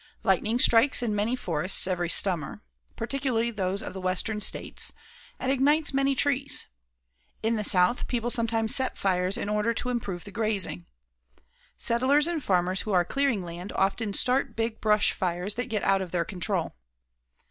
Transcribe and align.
Lightning 0.23 0.57
strikes 0.57 1.03
in 1.03 1.15
many 1.15 1.35
forests 1.35 1.85
every 1.85 2.09
summer, 2.09 2.63
particularly 2.95 3.51
those 3.51 3.83
of 3.83 3.93
the 3.93 4.01
Western 4.01 4.41
States, 4.41 4.91
and 5.39 5.51
ignites 5.51 5.93
many 5.93 6.15
trees. 6.15 6.65
In 7.43 7.55
the 7.55 7.63
South 7.63 8.07
people 8.07 8.31
sometimes 8.31 8.73
set 8.75 8.97
fires 8.97 9.37
in 9.37 9.47
order 9.47 9.75
to 9.75 9.89
improve 9.89 10.23
the 10.23 10.31
grazing. 10.31 10.87
Settlers 11.77 12.25
and 12.25 12.43
farmers 12.43 12.81
who 12.81 12.91
are 12.93 13.05
clearing 13.05 13.43
land 13.43 13.71
often 13.73 14.11
start 14.13 14.55
big 14.55 14.81
brush 14.81 15.11
fires 15.13 15.53
that 15.53 15.69
get 15.69 15.83
out 15.83 16.01
of 16.01 16.09
their 16.09 16.25
control. 16.25 16.73